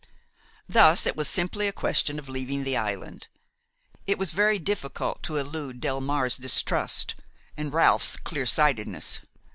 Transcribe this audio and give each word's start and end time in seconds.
Thus 0.67 1.05
it 1.05 1.15
was 1.15 1.27
simply 1.27 1.67
a 1.67 1.71
question 1.71 2.17
of 2.17 2.27
leaving 2.27 2.63
the 2.63 2.75
island. 2.75 3.27
It 4.07 4.17
was 4.17 4.31
very 4.31 4.57
difficult 4.57 5.21
to 5.21 5.35
elude 5.37 5.79
Delmare's 5.79 6.37
distrust 6.37 7.13
and 7.55 7.71
Ralph's 7.71 8.17
clear 8.17 8.47
sightedness. 8.47 9.19